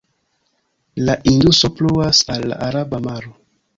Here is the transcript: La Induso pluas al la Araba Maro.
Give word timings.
La 1.09 1.15
Induso 1.33 1.71
pluas 1.81 2.23
al 2.37 2.47
la 2.53 2.59
Araba 2.69 3.03
Maro. 3.11 3.37